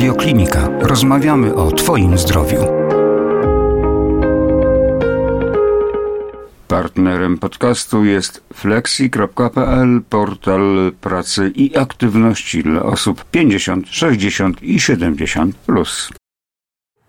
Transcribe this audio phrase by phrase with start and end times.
[0.00, 0.68] Radioklinika.
[0.80, 2.58] Rozmawiamy o Twoim zdrowiu.
[6.68, 15.56] Partnerem podcastu jest flexi.pl, portal pracy i aktywności dla osób 50, 60 i 70.
[15.56, 16.08] Plus.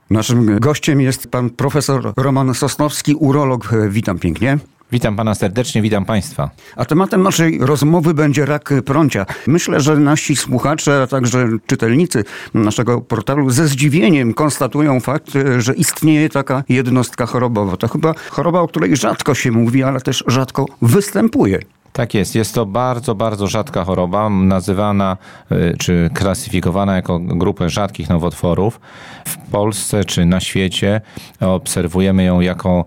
[0.10, 3.70] Naszym gościem jest pan profesor Roman Sosnowski, urolog.
[3.90, 4.58] Witam pięknie.
[4.92, 6.50] Witam pana serdecznie, witam państwa.
[6.76, 9.26] A tematem naszej rozmowy będzie rak prącia.
[9.48, 12.24] Myślę, że nasi słuchacze, a także czytelnicy
[12.54, 17.78] naszego portalu ze zdziwieniem konstatują fakt, że istnieje taka jednostka chorobowa.
[17.78, 21.60] To chyba choroba, o której rzadko się mówi, ale też rzadko występuje.
[21.94, 22.36] Tak jest.
[22.36, 25.18] Jest to bardzo, bardzo rzadka choroba, nazywana
[25.52, 28.80] y, czy klasyfikowana jako grupę rzadkich nowotworów.
[29.26, 31.02] W Polsce czy na świecie
[31.40, 32.86] obserwujemy ją jako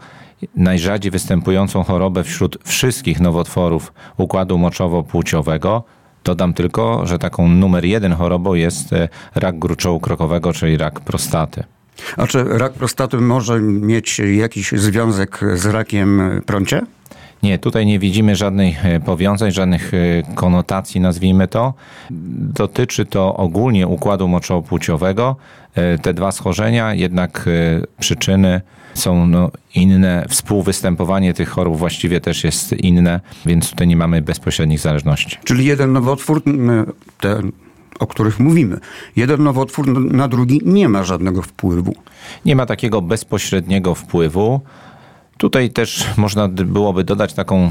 [0.56, 5.82] najrzadziej występującą chorobę wśród wszystkich nowotworów układu moczowo-płciowego.
[6.24, 11.64] Dodam tylko, że taką numer jeden chorobą jest e, rak gruczołu krokowego, czyli rak prostaty.
[12.16, 16.80] A czy rak prostaty może mieć jakiś związek z rakiem prącia?
[17.42, 21.74] Nie, tutaj nie widzimy żadnych e, powiązań, żadnych e, konotacji, nazwijmy to.
[22.40, 25.34] Dotyczy to ogólnie układu moczowo-płciowego.
[26.02, 27.48] Te dwa schorzenia, jednak
[28.00, 28.60] przyczyny
[28.94, 34.80] są no, inne, współwystępowanie tych chorób właściwie też jest inne, więc tutaj nie mamy bezpośrednich
[34.80, 35.38] zależności.
[35.44, 36.42] Czyli jeden nowotwór,
[37.20, 37.52] ten
[37.98, 38.78] o których mówimy.
[39.16, 41.94] Jeden nowotwór na drugi nie ma żadnego wpływu.
[42.44, 44.60] Nie ma takiego bezpośredniego wpływu.
[45.38, 47.70] Tutaj też można byłoby dodać taką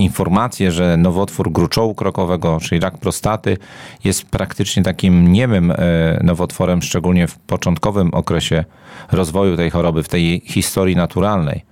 [0.00, 3.56] informację, że nowotwór gruczołu krokowego, czyli rak prostaty,
[4.04, 5.76] jest praktycznie takim niemym e,
[6.22, 8.64] nowotworem, szczególnie w początkowym okresie
[9.12, 11.64] rozwoju tej choroby, w tej historii naturalnej.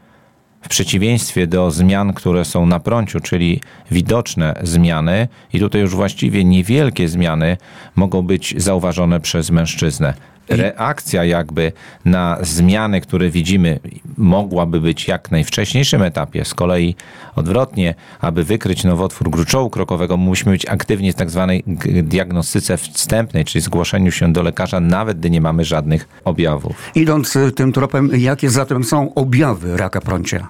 [0.62, 6.44] W przeciwieństwie do zmian, które są na prąciu, czyli widoczne zmiany, i tutaj już właściwie
[6.44, 7.56] niewielkie zmiany
[7.96, 10.14] mogą być zauważone przez mężczyznę
[10.48, 11.72] reakcja jakby
[12.04, 13.80] na zmiany, które widzimy,
[14.16, 16.44] mogłaby być jak najwcześniejszym etapie.
[16.44, 16.94] Z kolei
[17.36, 21.64] odwrotnie, aby wykryć nowotwór gruczołu krokowego, musimy być aktywni w tak zwanej
[22.02, 26.90] diagnostyce wstępnej, czyli zgłoszeniu się do lekarza, nawet gdy nie mamy żadnych objawów.
[26.94, 30.48] Idąc y, tym tropem, jakie zatem są objawy raka prącia?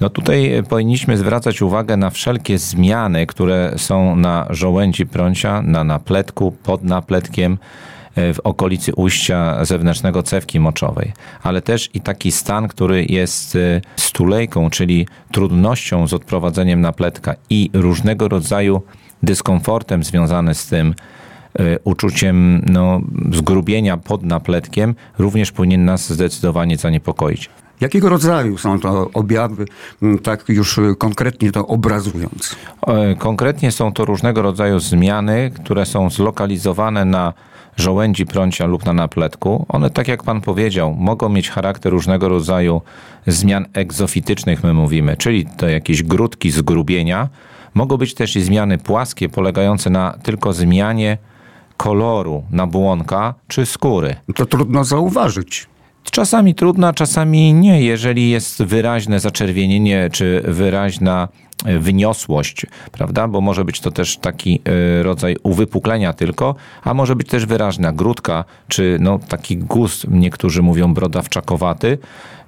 [0.00, 6.52] No tutaj powinniśmy zwracać uwagę na wszelkie zmiany, które są na żołędzi prącia, na napletku,
[6.52, 7.58] pod napletkiem,
[8.34, 11.12] w okolicy ujścia zewnętrznego cewki moczowej,
[11.42, 17.70] ale też i taki stan, który jest e, stulejką, czyli trudnością z odprowadzeniem napletka i
[17.72, 18.82] różnego rodzaju
[19.22, 20.94] dyskomfortem związany z tym,
[21.58, 23.00] e, uczuciem no,
[23.32, 27.50] zgrubienia pod napletkiem, również powinien nas zdecydowanie zaniepokoić.
[27.80, 29.64] Jakiego rodzaju są to objawy,
[30.22, 32.56] tak już konkretnie to obrazując?
[33.18, 37.32] Konkretnie są to różnego rodzaju zmiany, które są zlokalizowane na
[37.78, 39.66] żołędzi prącia lub na napletku.
[39.68, 42.82] One, tak jak pan powiedział, mogą mieć charakter różnego rodzaju
[43.26, 47.28] zmian egzofitycznych, my mówimy, czyli to jakieś grudki, zgrubienia.
[47.74, 51.18] Mogą być też i zmiany płaskie, polegające na tylko zmianie
[51.76, 54.16] koloru nabłonka czy skóry.
[54.34, 55.66] To trudno zauważyć.
[56.10, 57.82] Czasami trudno, czasami nie.
[57.82, 61.28] Jeżeli jest wyraźne zaczerwienienie czy wyraźna
[61.80, 63.28] wyniosłość, prawda?
[63.28, 66.54] Bo może być to też taki e, rodzaj uwypuklenia tylko,
[66.84, 71.98] a może być też wyraźna grudka, czy no, taki gust, niektórzy mówią brodawczakowaty.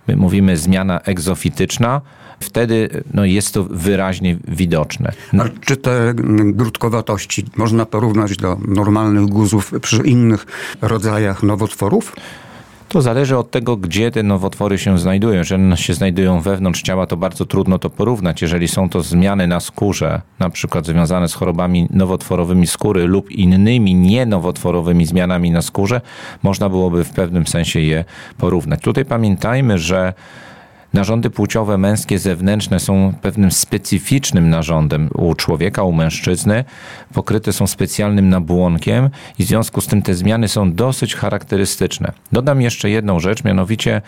[0.09, 2.01] My mówimy zmiana egzofityczna,
[2.41, 5.13] wtedy no, jest to wyraźnie widoczne.
[5.39, 10.47] A czy te grudkowatości można porównać do normalnych guzów przy innych
[10.81, 12.13] rodzajach nowotworów?
[12.91, 15.39] To zależy od tego, gdzie te nowotwory się znajdują.
[15.39, 18.43] Jeżeli one się znajdują wewnątrz ciała, to bardzo trudno to porównać.
[18.43, 23.95] Jeżeli są to zmiany na skórze, na przykład związane z chorobami nowotworowymi skóry lub innymi
[23.95, 26.01] nienowotworowymi zmianami na skórze,
[26.43, 28.05] można byłoby w pewnym sensie je
[28.39, 28.81] porównać.
[28.81, 30.13] Tutaj pamiętajmy, że
[30.93, 36.65] Narządy płciowe męskie zewnętrzne są pewnym specyficznym narządem u człowieka, u mężczyzny.
[37.15, 42.13] Pokryte są specjalnym nabłonkiem i w związku z tym te zmiany są dosyć charakterystyczne.
[42.33, 44.03] Dodam jeszcze jedną rzecz, mianowicie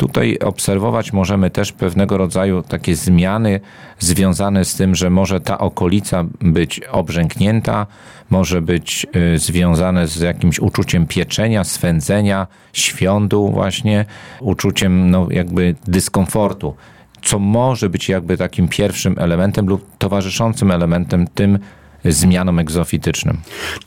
[0.00, 3.60] tutaj obserwować możemy też pewnego rodzaju takie zmiany
[3.98, 7.86] związane z tym, że może ta okolica być obrzęknięta,
[8.30, 14.04] może być y, związane z jakimś uczuciem pieczenia, swędzenia, świądu właśnie,
[14.40, 16.74] uczuciem no, jakby dyskomfortu,
[17.22, 21.58] co może być jakby takim pierwszym elementem lub towarzyszącym elementem tym
[22.04, 23.40] zmianom egzofitycznym.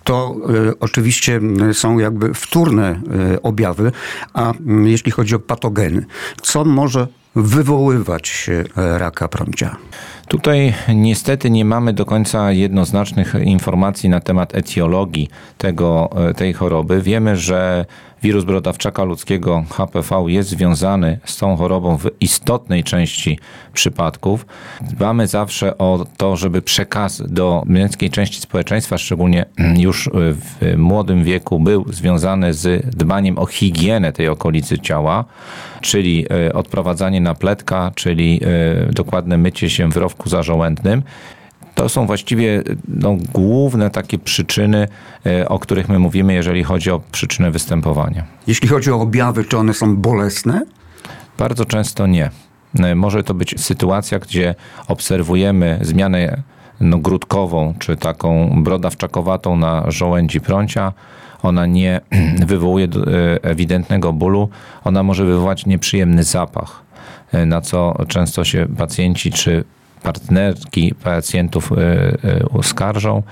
[0.03, 0.35] To
[0.69, 1.41] y, oczywiście
[1.73, 3.01] są jakby wtórne
[3.33, 3.91] y, objawy,
[4.33, 6.05] a jeśli chodzi o patogeny,
[6.41, 9.77] co może wywoływać raka prącia?
[10.27, 17.01] Tutaj niestety nie mamy do końca jednoznacznych informacji na temat etiologii tego, e, tej choroby.
[17.01, 17.85] Wiemy, że
[18.23, 23.39] wirus brodawczaka ludzkiego HPV jest związany z tą chorobą w istotnej części
[23.73, 24.45] przypadków.
[24.81, 29.45] Dbamy zawsze o to, żeby przekaz do męskiej części społeczeństwa, szczególnie
[29.77, 35.25] już w młodym wieku, był związany z dbaniem o higienę tej okolicy ciała,
[35.81, 38.41] czyli e, odprowadzanie na pletka, czyli
[38.89, 41.03] e, dokładne mycie się w rowku zażołędnym.
[41.75, 44.87] To są właściwie no, główne takie przyczyny,
[45.25, 48.23] e, o których my mówimy, jeżeli chodzi o przyczynę występowania.
[48.47, 50.65] Jeśli chodzi o objawy, czy one są bolesne?
[51.37, 52.29] Bardzo często nie.
[52.79, 54.55] E, może to być sytuacja, gdzie
[54.87, 56.41] obserwujemy zmianę
[56.79, 60.93] no, grudkową, czy taką brodawczakowatą na żołędzi prącia.
[61.43, 62.01] Ona nie
[62.45, 64.49] wywołuje e, ewidentnego bólu,
[64.83, 66.83] ona może wywołać nieprzyjemny zapach,
[67.45, 69.63] na co często się pacjenci czy
[70.03, 73.23] partnerki pacjentów e, e, uskarżą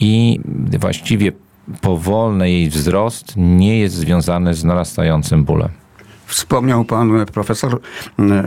[0.00, 0.40] i
[0.80, 1.32] właściwie
[1.80, 5.68] powolny jej wzrost nie jest związany z narastającym bólem.
[6.26, 7.80] Wspomniał pan profesor,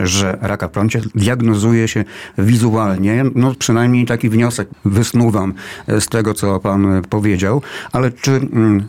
[0.02, 2.04] że raka prącia diagnozuje się
[2.38, 3.24] wizualnie.
[3.34, 5.54] No przynajmniej taki wniosek wysnuwam
[5.88, 7.62] z tego, co pan powiedział,
[7.92, 8.40] ale czy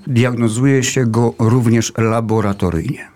[0.07, 3.11] diagnozuje się go również laboratoryjnie?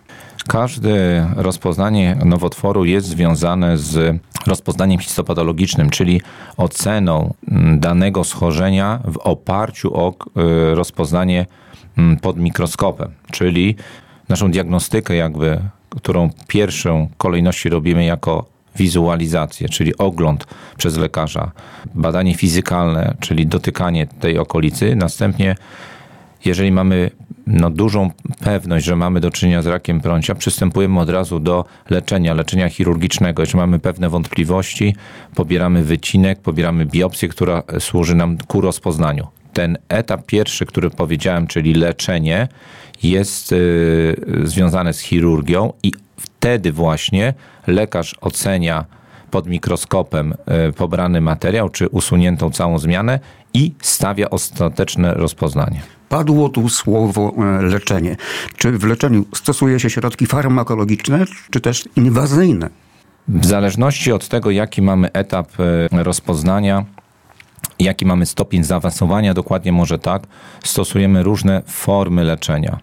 [0.48, 6.22] Każde rozpoznanie nowotworu jest związane z rozpoznaniem histopatologicznym, czyli
[6.58, 10.14] oceną mm, danego schorzenia w oparciu o
[10.72, 11.46] y, rozpoznanie
[11.98, 13.76] mm, pod mikroskopem, czyli
[14.30, 18.46] naszą diagnostykę jakby, którą pierwszą kolejności robimy jako
[18.76, 21.52] wizualizację, czyli ogląd przez lekarza,
[21.96, 25.56] badanie fizykalne, czyli dotykanie tej okolicy, następnie
[26.46, 27.12] jeżeli mamy
[27.48, 32.34] no, dużą pewność, że mamy do czynienia z rakiem prącia, przystępujemy od razu do leczenia,
[32.34, 33.42] leczenia chirurgicznego.
[33.42, 34.96] Jeżeli mamy pewne wątpliwości,
[35.36, 39.28] pobieramy wycinek, pobieramy biopsję, która służy nam ku rozpoznaniu.
[39.54, 42.48] Ten etap pierwszy, który powiedziałem, czyli leczenie,
[43.04, 47.34] jest y, związany z chirurgią i wtedy właśnie
[47.68, 48.86] lekarz ocenia
[49.32, 50.34] pod mikroskopem
[50.70, 53.20] y, pobrany materiał, czy usuniętą całą zmianę
[53.54, 55.82] i stawia ostateczne rozpoznanie.
[56.10, 58.16] Padło tu słowo e, leczenie.
[58.58, 62.70] Czy w leczeniu stosuje się środki farmakologiczne, czy też inwazyjne?
[63.28, 66.86] W zależności od tego, jaki mamy etap e, rozpoznania,
[67.80, 70.24] jaki mamy stopień zaawansowania, dokładnie może tak,
[70.64, 72.80] stosujemy różne formy leczenia.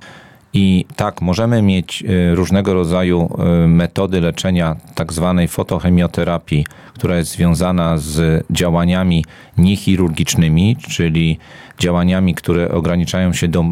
[0.54, 3.28] I tak, możemy mieć y, różnego rodzaju
[3.64, 9.24] y, metody leczenia tak zwanej fotochemioterapii, która jest związana z działaniami
[9.58, 11.38] niechirurgicznymi, czyli
[11.78, 13.64] działaniami, które ograniczają się do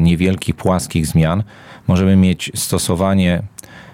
[0.00, 1.42] niewielkich, płaskich zmian.
[1.86, 3.42] Możemy mieć stosowanie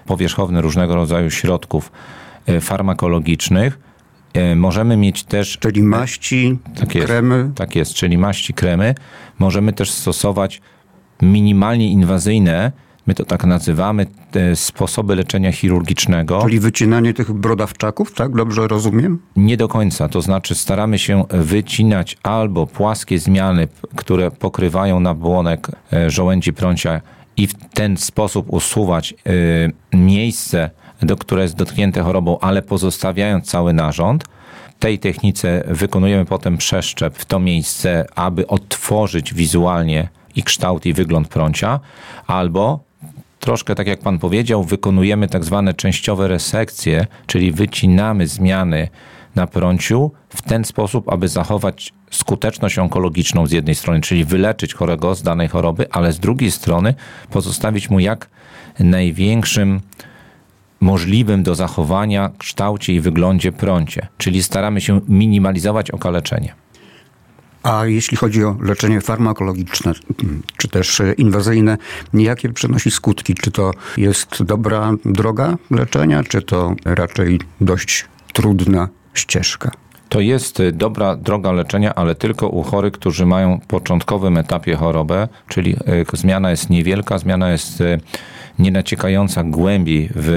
[0.05, 1.91] powierzchowne różnego rodzaju środków
[2.61, 3.79] farmakologicznych,
[4.55, 5.57] Możemy mieć też.
[5.57, 7.51] Czyli maści, tak jest, kremy.
[7.55, 8.95] Tak jest, czyli maści, kremy.
[9.39, 10.61] Możemy też stosować
[11.21, 12.71] minimalnie inwazyjne,
[13.07, 14.05] my to tak nazywamy,
[14.55, 16.41] sposoby leczenia chirurgicznego.
[16.41, 18.35] Czyli wycinanie tych brodawczaków, tak?
[18.35, 19.19] Dobrze rozumiem?
[19.35, 20.09] Nie do końca.
[20.09, 27.01] To znaczy staramy się wycinać albo płaskie zmiany, które pokrywają nabłonek e, żołędzi prącia
[27.37, 29.13] i w ten sposób usuwać
[29.93, 30.69] e, miejsce,
[31.01, 34.23] do które jest dotknięte chorobą, ale pozostawiając cały narząd.
[34.75, 40.93] W tej technice wykonujemy potem przeszczep w to miejsce, aby odtworzyć wizualnie i kształt i
[40.93, 41.79] wygląd prącia,
[42.27, 42.79] albo
[43.39, 48.87] troszkę tak jak pan powiedział, wykonujemy tak zwane częściowe resekcje, czyli wycinamy zmiany
[49.35, 55.15] na prąciu w ten sposób, aby zachować skuteczność onkologiczną z jednej strony, czyli wyleczyć chorego
[55.15, 56.93] z danej choroby, ale z drugiej strony
[57.29, 58.29] pozostawić mu jak
[58.79, 59.81] największym
[60.81, 66.64] możliwym do zachowania kształcie i wyglądzie prącie, czyli staramy się minimalizować okaleczenie.
[67.65, 69.93] A jeśli chodzi o leczenie farmakologiczne,
[70.57, 71.77] czy też inwazyjne,
[72.13, 73.35] jakie przynosi skutki?
[73.35, 79.71] Czy to jest dobra droga leczenia, czy to raczej dość trudna ścieżka?
[80.09, 85.73] To jest dobra droga leczenia, ale tylko u chorych, którzy mają początkowym etapie chorobę, czyli
[85.73, 87.97] e, zmiana jest niewielka, zmiana jest e,
[88.59, 90.31] nie naciekająca głębiej w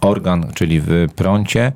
[0.00, 1.72] organ, czyli w prącie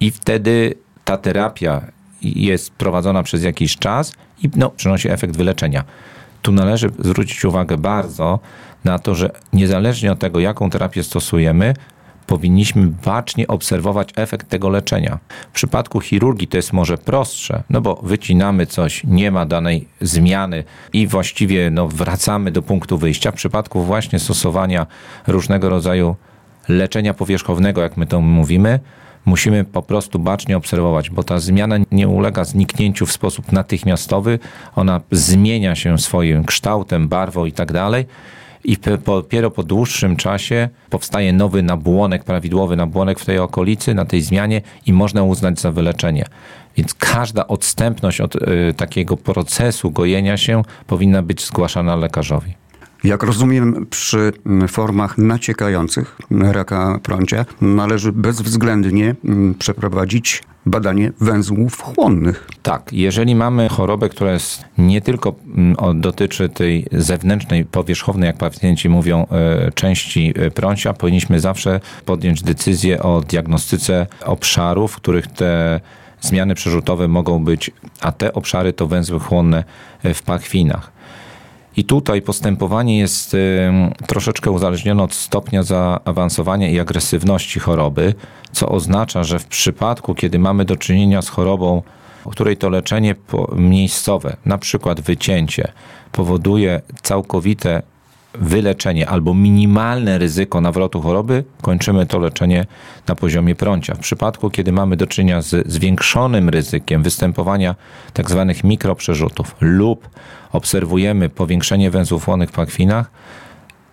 [0.00, 1.95] i wtedy ta terapia
[2.36, 5.84] jest prowadzona przez jakiś czas i no, przynosi efekt wyleczenia.
[6.42, 8.38] Tu należy zwrócić uwagę bardzo
[8.84, 11.74] na to, że niezależnie od tego, jaką terapię stosujemy,
[12.26, 15.18] powinniśmy bacznie obserwować efekt tego leczenia.
[15.48, 20.64] W przypadku chirurgii to jest może prostsze, no bo wycinamy coś, nie ma danej zmiany
[20.92, 23.32] i właściwie no, wracamy do punktu wyjścia.
[23.32, 24.86] W przypadku właśnie stosowania
[25.26, 26.16] różnego rodzaju
[26.68, 28.80] leczenia powierzchownego, jak my to mówimy,
[29.26, 34.38] musimy po prostu bacznie obserwować, bo ta zmiana nie ulega zniknięciu w sposób natychmiastowy.
[34.76, 38.06] Ona zmienia się swoim kształtem, barwą i tak dalej.
[38.64, 44.22] I dopiero po dłuższym czasie powstaje nowy nabłonek, prawidłowy nabłonek w tej okolicy, na tej
[44.22, 46.24] zmianie i można uznać za wyleczenie.
[46.76, 52.54] Więc każda odstępność od y, takiego procesu gojenia się powinna być zgłaszana lekarzowi.
[53.04, 54.32] Jak rozumiem, przy
[54.68, 59.14] formach naciekających raka prącia należy bezwzględnie
[59.58, 62.48] przeprowadzić badanie węzłów chłonnych.
[62.62, 65.34] Tak, jeżeli mamy chorobę, która jest nie tylko
[65.94, 73.02] dotyczy tej zewnętrznej, powierzchownej, jak pacjenci mówią, e, części e, prącia, powinniśmy zawsze podjąć decyzję
[73.02, 75.80] o diagnostyce obszarów, w których te
[76.20, 79.64] zmiany przerzutowe mogą być, a te obszary to węzły chłonne
[80.02, 80.95] e, w pachwinach.
[81.76, 83.36] I tutaj postępowanie jest
[84.06, 88.14] troszeczkę uzależnione od stopnia zaawansowania i agresywności choroby,
[88.52, 91.82] co oznacza, że w przypadku, kiedy mamy do czynienia z chorobą,
[92.30, 93.14] której to leczenie
[93.56, 95.72] miejscowe, na przykład wycięcie,
[96.12, 97.82] powoduje całkowite
[98.34, 102.66] wyleczenie albo minimalne ryzyko nawrotu choroby, kończymy to leczenie
[103.08, 103.94] na poziomie prącia.
[103.94, 107.74] W przypadku, kiedy mamy do czynienia z zwiększonym ryzykiem występowania
[108.14, 108.44] tzw.
[108.48, 110.08] Tak mikroprzerzutów lub
[110.52, 113.10] obserwujemy powiększenie węzłów chłonnych w pachwinach,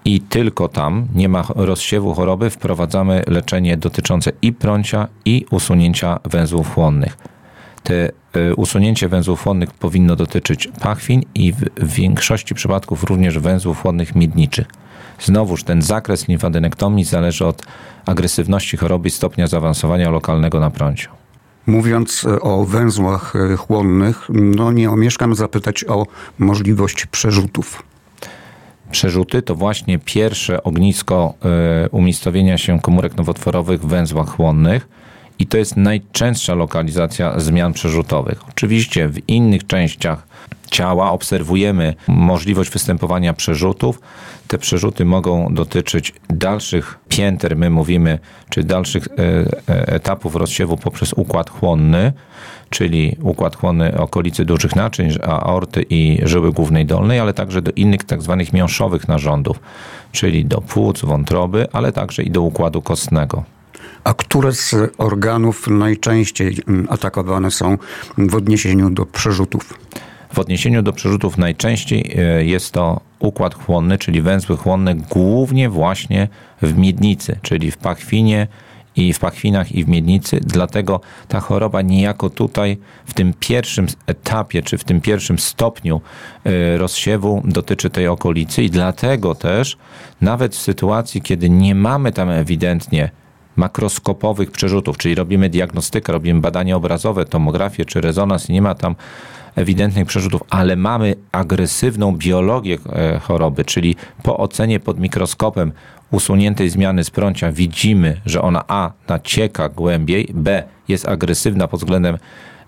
[0.06, 6.74] i tylko tam nie ma rozsiewu choroby, wprowadzamy leczenie dotyczące i prącia, i usunięcia węzłów
[6.74, 7.18] chłonnych.
[7.84, 14.16] Te e, usunięcie węzłów chłonnych powinno dotyczyć pachwin i w większości przypadków również węzłów chłonnych
[14.16, 14.68] miedniczych.
[15.20, 17.66] Znowuż ten zakres limfadenektomii zależy od
[18.06, 21.12] agresywności choroby i stopnia zaawansowania lokalnego naprąciu.
[21.66, 26.06] Mówiąc e, o węzłach e, chłonnych, no nie omieszkam zapytać o
[26.40, 27.84] możliwość przerzutów.
[28.92, 31.34] Przerzuty to właśnie pierwsze ognisko
[31.92, 34.88] umiejscowienia się komórek nowotworowych w węzłach chłonnych
[35.44, 38.50] i to jest najczęstsza lokalizacja zmian przerzutowych.
[38.50, 40.28] Oczywiście w innych częściach
[40.72, 44.02] ciała obserwujemy możliwość występowania przerzutów.
[44.48, 48.20] Te przerzuty mogą dotyczyć dalszych pięter, my mówimy,
[48.50, 49.12] czy dalszych e,
[49.74, 52.14] e, etapów rozsiewu poprzez układ chłonny,
[52.70, 58.04] czyli układ chłonny okolicy dużych naczyń, aorty i żyły głównej dolnej, ale także do innych
[58.04, 59.60] tak zwanych miąższowych narządów,
[60.12, 63.53] czyli do płuc, wątroby, ale także i do układu kostnego.
[64.04, 67.78] A które z organów najczęściej mm, atakowane są
[68.18, 69.80] w odniesieniu do przerzutów?
[70.34, 76.28] W odniesieniu do przerzutów najczęściej e, jest to układ chłonny, czyli węzły chłonne, głównie właśnie
[76.62, 78.48] w miednicy, czyli w pachwinie
[78.96, 80.40] i w pachwinach i w miednicy.
[80.42, 86.02] Dlatego ta choroba niejako tutaj w tym pierwszym etapie, czy w tym pierwszym stopniu
[86.44, 89.78] e, rozsiewu dotyczy tej okolicy i dlatego też
[90.22, 93.12] nawet w sytuacji, kiedy nie mamy tam ewidentnie
[93.56, 98.96] makroskopowych przerzutów, czyli robimy diagnostykę, robimy badania obrazowe, tomografię czy rezonans i nie ma tam
[99.56, 105.72] ewidentnych przerzutów, ale mamy agresywną biologię e, choroby, czyli po ocenie pod mikroskopem
[106.12, 112.18] usuniętej zmiany sprącia widzimy, że ona A nacieka głębiej, B jest agresywna pod względem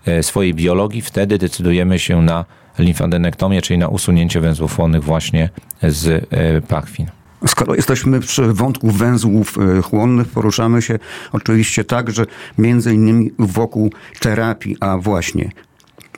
[0.06, 2.44] e, swojej biologii, wtedy decydujemy się na
[2.78, 5.48] limfadenektomię, czyli na usunięcie węzłów chłonnych właśnie
[5.82, 7.15] z e, pachwin.
[7.48, 10.98] Skoro jesteśmy przy wątku węzłów e, chłonnych, poruszamy się
[11.32, 12.26] oczywiście także
[12.58, 15.50] między innymi wokół terapii, a właśnie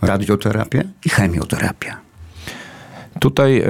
[0.02, 1.96] radioterapia i chemioterapia.
[3.20, 3.64] Tutaj e,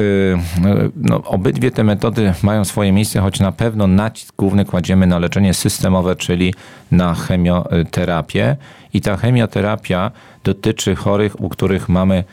[0.96, 5.54] no, obydwie te metody mają swoje miejsce, choć na pewno nacisk główny kładziemy na leczenie
[5.54, 6.54] systemowe, czyli
[6.90, 8.56] na chemioterapię.
[8.92, 10.10] I ta chemioterapia
[10.44, 12.24] dotyczy chorych, u których mamy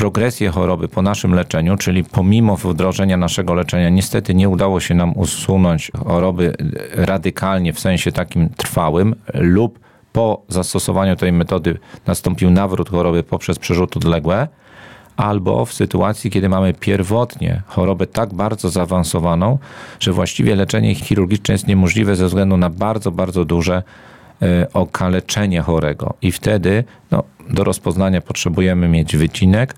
[0.00, 5.12] progresję choroby po naszym leczeniu, czyli pomimo wdrożenia naszego leczenia, niestety nie udało się nam
[5.16, 6.54] usunąć choroby
[6.94, 9.78] radykalnie w sensie takim trwałym lub
[10.12, 14.48] po zastosowaniu tej metody nastąpił nawrót choroby poprzez przerzut odległe,
[15.16, 19.58] albo w sytuacji, kiedy mamy pierwotnie chorobę tak bardzo zaawansowaną,
[20.00, 23.82] że właściwie leczenie chirurgiczne jest niemożliwe ze względu na bardzo, bardzo duże
[24.72, 26.14] okaleczenie chorego.
[26.22, 29.74] I wtedy no, do rozpoznania potrzebujemy mieć wycinek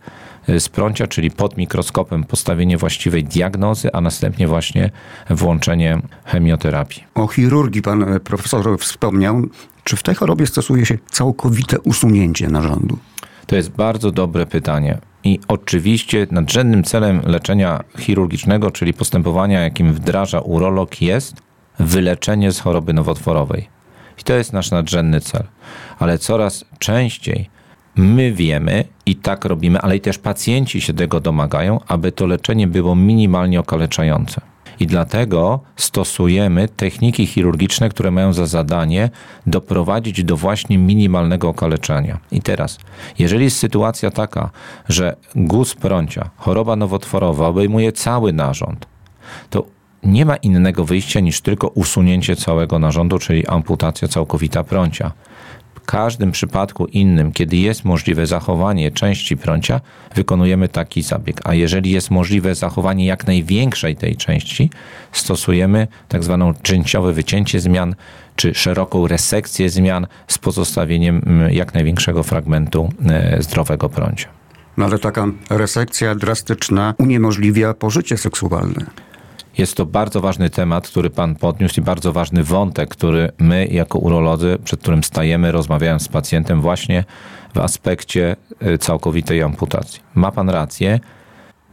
[0.48, 4.90] y, z prącia, czyli pod mikroskopem postawienie właściwej diagnozy, a następnie właśnie
[5.30, 7.04] włączenie chemioterapii.
[7.14, 9.42] O chirurgii pan e, profesor wspomniał.
[9.84, 12.98] Czy w tej chorobie stosuje się całkowite usunięcie narządu?
[13.46, 14.98] To jest bardzo dobre pytanie.
[15.24, 21.42] I oczywiście nadrzędnym celem leczenia chirurgicznego, czyli postępowania, jakim wdraża urolog, jest
[21.78, 23.71] wyleczenie z choroby nowotworowej.
[24.22, 25.42] I to jest nasz nadrzędny cel.
[25.98, 27.50] Ale coraz częściej
[27.96, 32.66] My wiemy i tak robimy, ale i też pacjenci się tego domagają, aby to leczenie
[32.66, 34.40] było minimalnie okaleczające.
[34.80, 39.10] I dlatego stosujemy techniki chirurgiczne, które mają za zadanie
[39.46, 42.18] doprowadzić do właśnie minimalnego okaleczenia.
[42.30, 42.78] I teraz,
[43.18, 44.50] jeżeli jest sytuacja taka,
[44.88, 48.86] że guz prącia, choroba nowotworowa obejmuje cały narząd,
[49.50, 49.66] to
[50.04, 55.12] nie ma innego wyjścia niż tylko usunięcie całego narządu, czyli amputacja całkowita prącia.
[55.74, 59.80] W każdym przypadku innym, kiedy jest możliwe zachowanie części prącia,
[60.14, 61.40] wykonujemy taki zabieg.
[61.44, 64.70] A jeżeli jest możliwe zachowanie jak największej tej części,
[65.12, 67.94] stosujemy tak zwaną częściowe wycięcie zmian,
[68.36, 74.28] czy szeroką resekcję zmian z pozostawieniem mm, jak największego fragmentu e, zdrowego prącia.
[74.76, 78.86] No ale taka resekcja drastyczna uniemożliwia pożycie seksualne.
[79.58, 83.98] Jest to bardzo ważny temat, który Pan podniósł i bardzo ważny wątek, który my jako
[83.98, 87.04] urolodzy, przed którym stajemy, rozmawiając z pacjentem właśnie
[87.54, 90.00] w aspekcie y, całkowitej amputacji.
[90.14, 91.00] Ma Pan rację,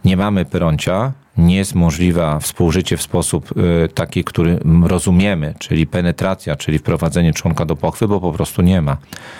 [0.06, 6.56] nie mamy prącia, nie jest możliwa współżycie w sposób y, taki, który rozumiemy, czyli penetracja,
[6.56, 8.98] czyli wprowadzenie członka do pochwy, bo po prostu nie ma.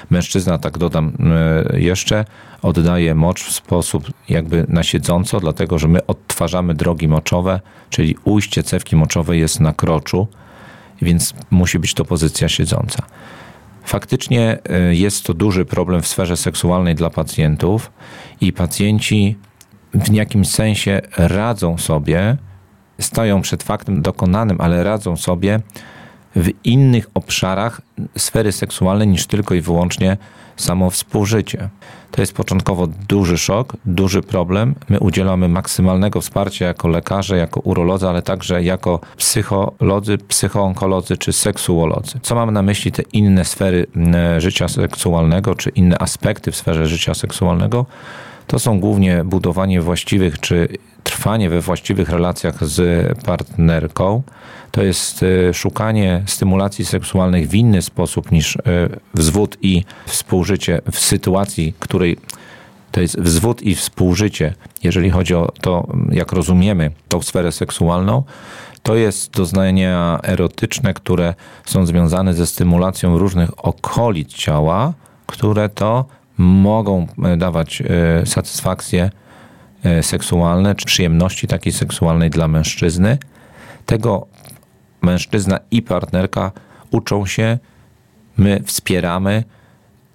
[0.10, 1.14] Mężczyzna, tak dodam
[1.74, 2.26] y, jeszcze,
[2.62, 8.64] oddaje mocz w sposób jakby na siedząco, dlatego że my odtwarzamy drogi moczowe, czyli ujście
[8.64, 10.28] cewki moczowej jest na kroczu,
[11.02, 13.04] więc musi być to pozycja siedząca.
[13.84, 17.92] Faktycznie y, jest to duży problem w sferze seksualnej dla pacjentów
[18.42, 19.38] i pacjenci
[19.94, 22.38] w jakimś sensie radzą sobie,
[23.00, 25.60] stoją przed faktem dokonanym, ale radzą sobie
[26.36, 27.82] w innych obszarach
[28.18, 30.18] sfery seksualnej niż tylko i wyłącznie
[30.58, 31.70] samo współżycie.
[32.12, 34.76] To jest początkowo duży szok, duży problem.
[34.90, 42.20] My udzielamy maksymalnego wsparcia jako lekarze, jako urolodzy, ale także jako psycholodzy, psychoonkolodzy czy seksuolodzy.
[42.22, 43.86] Co mamy na myśli te inne sfery
[44.38, 47.86] życia seksualnego, czy inne aspekty w sferze życia seksualnego?
[48.50, 50.68] To są głównie budowanie właściwych czy
[51.04, 52.82] trwanie we właściwych relacjach z
[53.26, 54.24] partnerką.
[54.72, 58.60] To jest e, szukanie stymulacji seksualnych w inny sposób niż e,
[59.14, 62.18] wzwód i współżycie w sytuacji, której
[62.92, 64.54] to jest wzwód i współżycie,
[64.84, 68.24] jeżeli chodzi o to, jak rozumiemy tą sferę seksualną,
[68.84, 71.34] to jest doznania erotyczne, które
[71.66, 74.94] są związane ze stymulacją różnych okolic ciała,
[75.28, 79.10] które to mogą e, dawać e, satysfakcje
[79.84, 83.18] e, seksualne, czy przyjemności takiej seksualnej dla mężczyzny.
[83.86, 84.28] Tego
[85.02, 86.52] mężczyzna i partnerka
[86.92, 87.58] uczą się,
[88.38, 89.44] my wspieramy,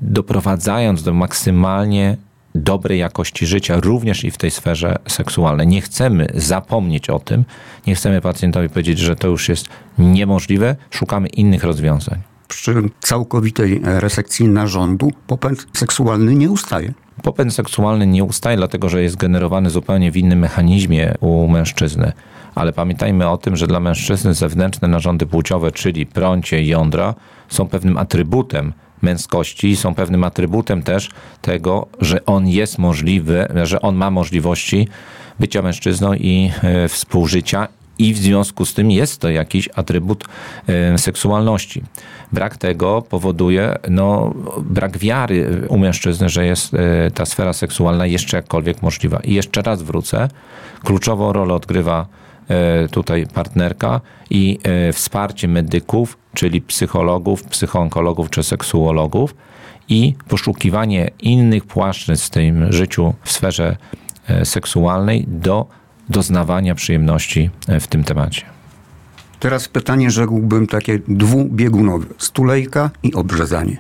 [0.00, 2.16] doprowadzając do maksymalnie
[2.54, 5.66] dobrej jakości życia, również i w tej sferze seksualnej.
[5.66, 7.44] Nie chcemy zapomnieć o tym,
[7.87, 14.48] nie chcemy pacjentowi powiedzieć, że to już jest niemożliwe, szukamy innych rozwiązań przy całkowitej resekcji
[14.48, 16.92] narządu popęd seksualny nie ustaje.
[17.22, 22.12] Popęd seksualny nie ustaje, dlatego że jest generowany zupełnie w innym mechanizmie u mężczyzny.
[22.54, 27.14] Ale pamiętajmy o tym, że dla mężczyzny zewnętrzne narządy płciowe, czyli prącie i jądra,
[27.48, 31.11] są pewnym atrybutem męskości i są pewnym atrybutem też
[31.42, 34.88] tego, że on jest możliwy, że on ma możliwości
[35.40, 40.24] bycia mężczyzną i e, współżycia i w związku z tym jest to jakiś atrybut
[40.66, 41.83] e, seksualności.
[42.33, 48.37] Brak tego powoduje no, brak wiary u mężczyzny, że jest e, ta sfera seksualna jeszcze
[48.37, 49.20] jakkolwiek możliwa.
[49.20, 50.28] I jeszcze raz wrócę.
[50.85, 52.07] Kluczową rolę odgrywa
[52.48, 54.59] e, tutaj partnerka i
[54.92, 59.35] wsparcie medyków, czyli psychologów, psychoonkologów czy seksuologów
[59.88, 63.76] i poszukiwanie innych płaszczyzn w tym życiu w sferze
[64.44, 65.66] seksualnej do
[66.08, 68.42] doznawania przyjemności e, w tym temacie.
[69.40, 72.06] Teraz pytanie, rzekłbym, takie dwubiegunowe.
[72.18, 73.76] Stulejka i obrzezanie.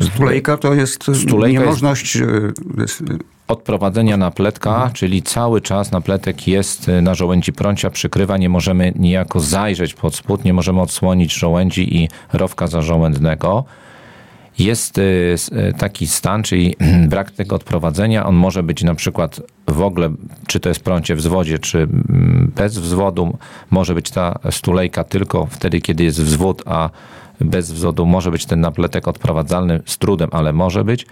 [0.00, 2.18] Stulejka to jest Stulejka niemożność...
[2.78, 3.04] Jest e,
[3.48, 4.92] odprowadzenia napletka, mhm.
[4.92, 10.14] czyli cały czas napletek jest e, na żołędzi prącia, przykrywa, nie możemy niejako zajrzeć pod
[10.14, 13.64] spód, nie możemy odsłonić żołędzi i rowka zażołędnego
[14.58, 16.76] jest y, y, taki stan, czyli
[17.08, 18.26] brak tego odprowadzenia.
[18.26, 20.10] On może być na przykład w ogóle,
[20.46, 23.38] czy to jest prącie w wzwodzie, czy mm, bez wzwodu.
[23.70, 26.90] Może być ta stulejka tylko wtedy, kiedy jest wzwód, a
[27.40, 31.06] bez wzwodu może być ten napletek odprowadzalny z trudem, ale może być.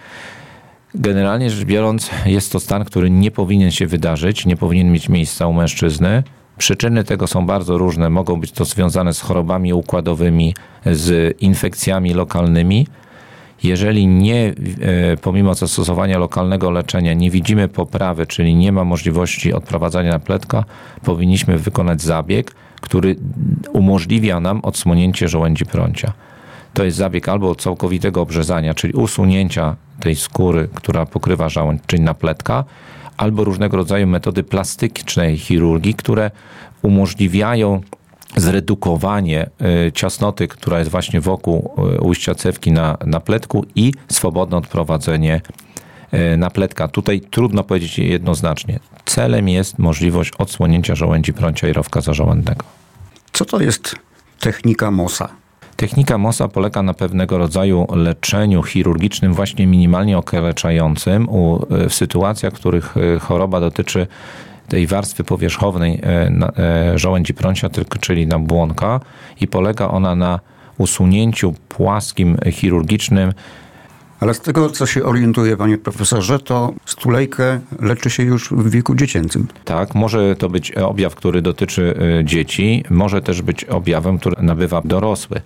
[0.94, 5.46] Generalnie rzecz biorąc, jest to stan, który nie powinien się wydarzyć, nie powinien mieć miejsca
[5.46, 6.22] u mężczyzny.
[6.58, 8.10] Przyczyny tego są bardzo różne.
[8.10, 10.54] Mogą być to związane z chorobami układowymi,
[10.86, 12.86] z infekcjami lokalnymi
[13.62, 20.10] jeżeli nie, e, pomimo zastosowania lokalnego leczenia, nie widzimy poprawy, czyli nie ma możliwości odprowadzania
[20.10, 20.64] napletka,
[21.04, 23.16] powinniśmy wykonać zabieg, który
[23.72, 26.12] umożliwia nam odsłonięcie żołędzi prącia.
[26.74, 32.64] To jest zabieg albo całkowitego obrzezania, czyli usunięcia tej skóry, która pokrywa żołądź, czyli napletka,
[33.16, 36.30] albo różnego rodzaju metody plastycznej chirurgii, które
[36.82, 37.80] umożliwiają
[38.36, 39.50] zredukowanie
[39.88, 45.40] y, ciasnoty, która jest właśnie wokół y, ujścia cewki na, na pletku i swobodne odprowadzenie
[46.14, 46.88] y, napletka.
[46.88, 48.78] Tutaj trudno powiedzieć jednoznacznie.
[49.04, 52.64] Celem jest możliwość odsłonięcia żołędzi prącia i rowka zażołędnego.
[53.32, 53.96] Co to jest
[54.40, 55.28] technika MOSA?
[55.76, 61.28] Technika MOSA polega na pewnego rodzaju leczeniu chirurgicznym, właśnie minimalnie okaleczającym
[61.88, 64.06] w sytuacjach, w których choroba dotyczy
[64.68, 67.68] tej warstwy powierzchownej e, e, żołędzi prącia,
[68.00, 69.00] czyli na błonka
[69.40, 70.40] i polega ona na
[70.78, 73.32] usunięciu płaskim chirurgicznym
[74.20, 78.94] ale z tego, co się orientuje, panie profesorze, to stulejkę leczy się już w wieku
[78.94, 79.46] dziecięcym.
[79.64, 84.82] Tak, może to być objaw, który dotyczy e, dzieci, może też być objawem, który nabywa
[84.84, 85.40] dorosły.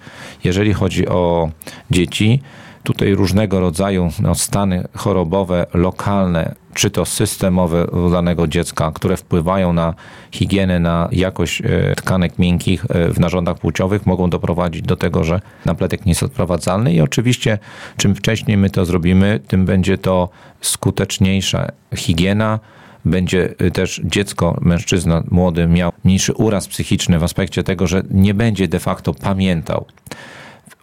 [0.45, 1.51] Jeżeli chodzi o
[1.91, 2.43] dzieci,
[2.83, 9.95] tutaj różnego rodzaju no, stany chorobowe, lokalne, czy to systemowe danego dziecka, które wpływają na
[10.33, 15.41] higienę, na jakość e, tkanek miękkich e, w narządach płciowych, mogą doprowadzić do tego, że
[15.67, 17.59] napletek nie jest odprowadzalny i oczywiście
[17.97, 20.29] czym wcześniej my to zrobimy, tym będzie to
[20.61, 22.59] skuteczniejsza higiena,
[23.05, 28.35] będzie e, też dziecko, mężczyzna młody miał mniejszy uraz psychiczny w aspekcie tego, że nie
[28.35, 29.87] będzie de facto pamiętał.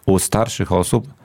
[0.06, 1.18] U starszych osób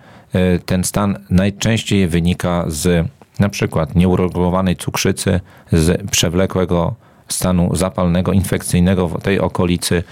[0.65, 3.08] ten stan najczęściej wynika z
[3.39, 5.39] na przykład nieuregulowanej cukrzycy,
[5.71, 6.95] z przewlekłego
[7.27, 10.03] stanu zapalnego, infekcyjnego w tej okolicy,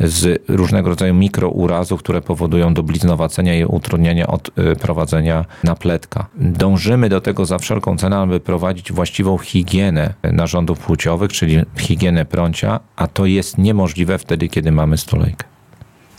[0.00, 6.26] z różnego rodzaju mikrourazów, które powodują do bliznowacenia i utrudnienia odprowadzenia napletka.
[6.34, 12.80] Dążymy do tego za wszelką cenę, aby prowadzić właściwą higienę narządów płciowych, czyli higienę prącia,
[12.96, 15.44] a to jest niemożliwe wtedy, kiedy mamy stulejkę.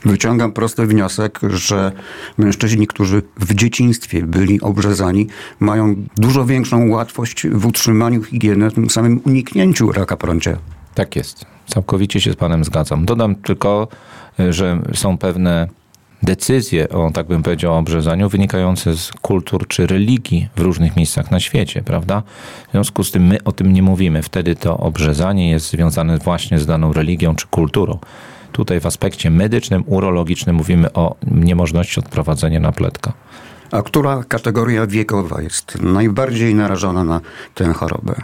[0.05, 1.91] Wyciągam prosty wniosek, że
[2.37, 5.27] mężczyźni, którzy w dzieciństwie byli obrzezani,
[5.59, 10.57] mają dużo większą łatwość w utrzymaniu higieny, tym samym uniknięciu raka prącia.
[10.95, 11.45] Tak jest.
[11.67, 13.05] Całkowicie się z Panem zgadzam.
[13.05, 13.87] Dodam tylko,
[14.49, 15.67] że są pewne
[16.23, 21.39] decyzje o, tak bym powiedział, obrzezaniu wynikające z kultur czy religii w różnych miejscach na
[21.39, 22.23] świecie, prawda?
[22.67, 24.23] W związku z tym my o tym nie mówimy.
[24.23, 27.99] Wtedy to obrzezanie jest związane właśnie z daną religią czy kulturą.
[28.51, 33.13] Tutaj w aspekcie medycznym, urologicznym mówimy o niemożności odprowadzenia napletka.
[33.71, 37.21] A która kategoria wiekowa jest najbardziej narażona na
[37.55, 38.15] tę chorobę?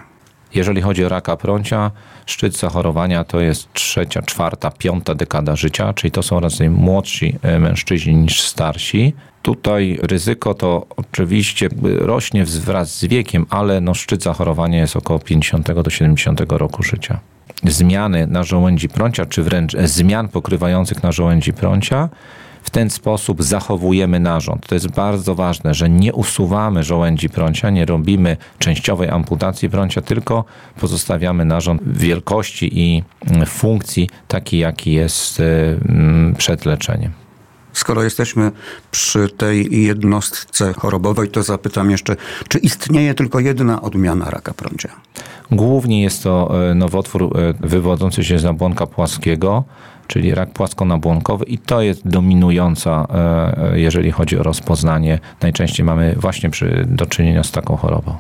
[0.56, 1.92] Jeżeli chodzi o raka prącia,
[2.26, 7.60] szczyt zachorowania to jest trzecia, czwarta, piąta dekada życia, czyli to są raczej młodsi e,
[7.60, 9.14] mężczyźni niż starsi.
[9.42, 15.72] Tutaj ryzyko to oczywiście rośnie wraz z wiekiem, ale no szczyt zachorowania jest około 50
[15.72, 17.20] do 70 roku życia
[17.64, 22.10] zmiany na żołędzi prącia, czy wręcz zmian pokrywających na żołędzi prącia,
[22.68, 24.68] w ten sposób zachowujemy narząd.
[24.68, 30.46] To jest bardzo ważne, że nie usuwamy żołędzi prącia, nie robimy częściowej amputacji prącia, tylko
[30.80, 33.04] pozostawiamy narząd wielkości i
[33.46, 35.44] funkcji taki, jaki jest y,
[35.90, 37.27] mm, przed leczeniem.
[37.78, 38.52] Skoro jesteśmy
[38.92, 42.16] przy tej jednostce chorobowej, to zapytam jeszcze,
[42.48, 44.90] czy istnieje tylko jedna odmiana raka prącia?
[45.52, 49.64] Głównie jest to e, nowotwór e, wywodzący się z nabłonka płaskiego,
[50.08, 53.08] czyli rak płaskonabłonkowy i to jest dominująca,
[53.74, 55.20] e, jeżeli chodzi o rozpoznanie.
[55.42, 58.16] Najczęściej mamy właśnie przy, do czynienia z taką chorobą.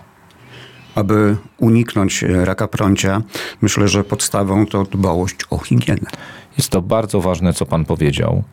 [0.96, 3.22] Aby uniknąć raka prącia,
[3.62, 6.10] myślę, że podstawą to dbałość o higienę.
[6.58, 8.43] Jest to bardzo ważne, co pan powiedział.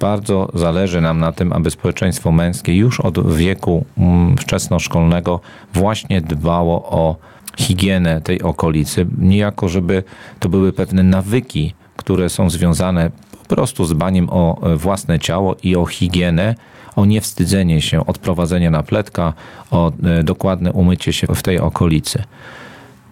[0.00, 5.40] Bardzo zależy nam na tym, aby społeczeństwo męskie już od wieku mm, wczesnoszkolnego
[5.74, 7.16] właśnie dbało o
[7.58, 10.02] higienę tej okolicy, niejako żeby
[10.38, 13.10] to były pewne nawyki, które są związane
[13.48, 16.54] po prostu z baniem o e, własne ciało i o higienę,
[16.96, 19.32] o niewstydzenie się, odprowadzenie napletka,
[19.70, 22.22] o e, dokładne umycie się w tej okolicy.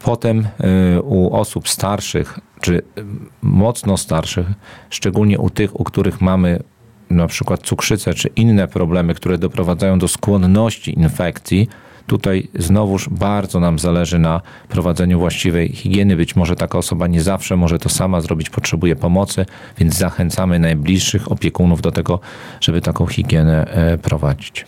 [0.05, 2.83] Potem e, u osób starszych, czy
[3.43, 4.47] mocno starszych,
[4.91, 6.61] szczególnie u tych, u których mamy
[7.11, 11.69] na przykład cukrzycę, czy inne problemy, które doprowadzają do skłonności infekcji,
[12.09, 16.17] Tutaj znowuż bardzo nam zależy na prowadzeniu właściwej higieny.
[16.17, 19.47] Być może taka osoba nie zawsze może to sama zrobić, potrzebuje pomocy,
[19.79, 22.21] więc zachęcamy najbliższych opiekunów do tego,
[22.61, 24.67] żeby taką higienę e, prowadzić.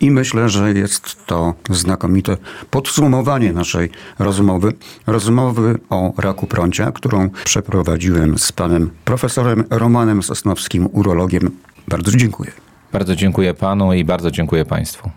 [0.00, 2.36] I myślę, że jest to znakomite
[2.70, 4.72] podsumowanie naszej rozmowy.
[5.06, 11.50] Rozmowy o raku prącia, którą przeprowadziłem z panem profesorem Romanem Sosnowskim, urologiem.
[11.88, 12.52] Bardzo dziękuję.
[12.92, 15.10] Bardzo dziękuję panu i bardzo dziękuję państwu.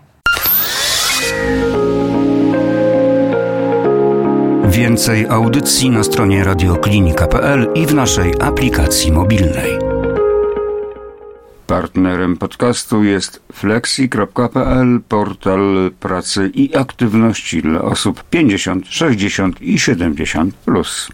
[4.68, 9.78] Więcej audycji na stronie radioklinika.pl i w naszej aplikacji mobilnej.
[11.66, 20.54] Partnerem podcastu jest flexi.pl, portal pracy i aktywności dla osób 50, 60 i 70.
[20.54, 21.08] Plus.